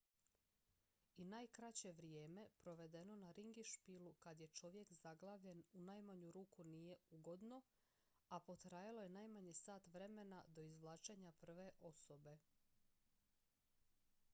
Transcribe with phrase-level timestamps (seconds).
[1.17, 7.61] i najkraće vrijeme provedeno na ringišpilu kad je čovjek zaglavljen u najmanju ruku nije ugodno
[8.29, 12.37] a potrajalo je najmanje sat vremena do izvlačenja prve osobe